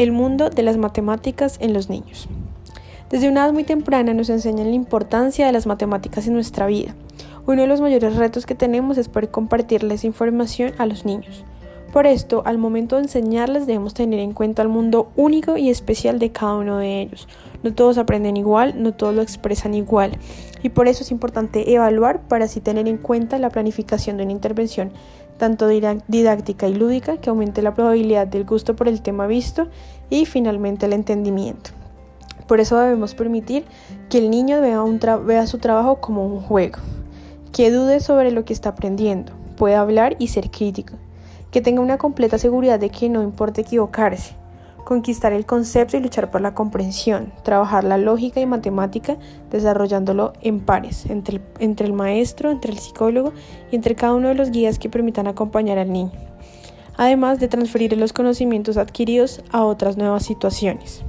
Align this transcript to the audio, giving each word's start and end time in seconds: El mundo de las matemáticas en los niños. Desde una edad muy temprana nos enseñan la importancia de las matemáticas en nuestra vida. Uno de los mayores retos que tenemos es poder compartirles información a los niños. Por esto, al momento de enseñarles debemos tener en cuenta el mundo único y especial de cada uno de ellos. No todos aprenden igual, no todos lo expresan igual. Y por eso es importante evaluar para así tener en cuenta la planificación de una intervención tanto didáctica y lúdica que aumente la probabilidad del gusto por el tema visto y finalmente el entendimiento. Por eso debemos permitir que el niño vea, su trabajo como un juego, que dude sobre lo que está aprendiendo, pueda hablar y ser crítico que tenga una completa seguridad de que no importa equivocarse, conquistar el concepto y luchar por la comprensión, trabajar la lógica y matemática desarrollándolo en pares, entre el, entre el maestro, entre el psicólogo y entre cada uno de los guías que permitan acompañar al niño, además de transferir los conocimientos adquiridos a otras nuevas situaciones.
El 0.00 0.12
mundo 0.12 0.48
de 0.48 0.62
las 0.62 0.78
matemáticas 0.78 1.58
en 1.60 1.74
los 1.74 1.90
niños. 1.90 2.26
Desde 3.10 3.28
una 3.28 3.44
edad 3.44 3.52
muy 3.52 3.64
temprana 3.64 4.14
nos 4.14 4.30
enseñan 4.30 4.70
la 4.70 4.74
importancia 4.74 5.44
de 5.44 5.52
las 5.52 5.66
matemáticas 5.66 6.26
en 6.26 6.32
nuestra 6.32 6.64
vida. 6.64 6.94
Uno 7.46 7.60
de 7.60 7.68
los 7.68 7.82
mayores 7.82 8.16
retos 8.16 8.46
que 8.46 8.54
tenemos 8.54 8.96
es 8.96 9.10
poder 9.10 9.30
compartirles 9.30 10.04
información 10.04 10.72
a 10.78 10.86
los 10.86 11.04
niños. 11.04 11.44
Por 11.92 12.06
esto, 12.06 12.42
al 12.46 12.56
momento 12.56 12.96
de 12.96 13.02
enseñarles 13.02 13.66
debemos 13.66 13.94
tener 13.94 14.20
en 14.20 14.32
cuenta 14.32 14.62
el 14.62 14.68
mundo 14.68 15.10
único 15.16 15.56
y 15.56 15.70
especial 15.70 16.20
de 16.20 16.30
cada 16.30 16.54
uno 16.54 16.78
de 16.78 17.00
ellos. 17.00 17.26
No 17.64 17.74
todos 17.74 17.98
aprenden 17.98 18.36
igual, 18.36 18.80
no 18.80 18.94
todos 18.94 19.12
lo 19.12 19.22
expresan 19.22 19.74
igual. 19.74 20.12
Y 20.62 20.68
por 20.68 20.86
eso 20.86 21.02
es 21.02 21.10
importante 21.10 21.74
evaluar 21.74 22.20
para 22.28 22.44
así 22.44 22.60
tener 22.60 22.86
en 22.86 22.96
cuenta 22.96 23.38
la 23.38 23.50
planificación 23.50 24.16
de 24.16 24.22
una 24.22 24.32
intervención 24.32 24.92
tanto 25.36 25.66
didáctica 25.68 26.68
y 26.68 26.74
lúdica 26.74 27.16
que 27.16 27.30
aumente 27.30 27.62
la 27.62 27.74
probabilidad 27.74 28.26
del 28.26 28.44
gusto 28.44 28.76
por 28.76 28.88
el 28.88 29.00
tema 29.00 29.26
visto 29.26 29.68
y 30.10 30.26
finalmente 30.26 30.84
el 30.84 30.92
entendimiento. 30.92 31.70
Por 32.46 32.60
eso 32.60 32.78
debemos 32.78 33.14
permitir 33.14 33.64
que 34.10 34.18
el 34.18 34.30
niño 34.30 34.60
vea, 34.60 35.46
su 35.46 35.58
trabajo 35.58 35.96
como 35.96 36.26
un 36.26 36.40
juego, 36.40 36.78
que 37.52 37.70
dude 37.70 38.00
sobre 38.00 38.32
lo 38.32 38.44
que 38.44 38.52
está 38.52 38.68
aprendiendo, 38.68 39.32
pueda 39.56 39.80
hablar 39.80 40.14
y 40.18 40.28
ser 40.28 40.50
crítico 40.50 40.96
que 41.50 41.60
tenga 41.60 41.80
una 41.80 41.98
completa 41.98 42.38
seguridad 42.38 42.78
de 42.78 42.90
que 42.90 43.08
no 43.08 43.22
importa 43.22 43.60
equivocarse, 43.60 44.34
conquistar 44.84 45.32
el 45.32 45.46
concepto 45.46 45.96
y 45.96 46.00
luchar 46.00 46.30
por 46.30 46.40
la 46.40 46.54
comprensión, 46.54 47.32
trabajar 47.42 47.84
la 47.84 47.98
lógica 47.98 48.40
y 48.40 48.46
matemática 48.46 49.16
desarrollándolo 49.50 50.32
en 50.40 50.60
pares, 50.60 51.06
entre 51.06 51.36
el, 51.36 51.42
entre 51.58 51.86
el 51.86 51.92
maestro, 51.92 52.50
entre 52.50 52.72
el 52.72 52.78
psicólogo 52.78 53.32
y 53.70 53.76
entre 53.76 53.94
cada 53.94 54.14
uno 54.14 54.28
de 54.28 54.34
los 54.34 54.50
guías 54.50 54.78
que 54.78 54.88
permitan 54.88 55.26
acompañar 55.26 55.78
al 55.78 55.92
niño, 55.92 56.12
además 56.96 57.40
de 57.40 57.48
transferir 57.48 57.96
los 57.96 58.12
conocimientos 58.12 58.76
adquiridos 58.76 59.42
a 59.50 59.64
otras 59.64 59.96
nuevas 59.96 60.24
situaciones. 60.24 61.04